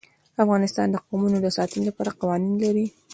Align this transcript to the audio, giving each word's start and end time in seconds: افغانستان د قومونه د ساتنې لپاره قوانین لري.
افغانستان 0.43 0.87
د 0.91 0.95
قومونه 1.07 1.37
د 1.41 1.47
ساتنې 1.57 1.83
لپاره 1.89 2.17
قوانین 2.21 2.53
لري. 2.63 2.85